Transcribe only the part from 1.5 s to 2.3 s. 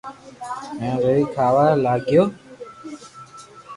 وا لاگيو